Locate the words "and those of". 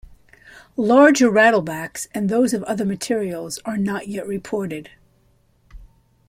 2.11-2.63